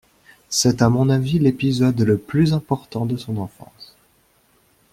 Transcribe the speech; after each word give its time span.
C’est 0.49 0.81
à 0.81 0.89
mon 0.89 1.09
avis 1.11 1.37
l’épisode 1.37 2.01
le 2.01 2.17
plus 2.17 2.53
important 2.53 3.05
de 3.05 3.17
son 3.17 3.37
enfance. 3.37 3.93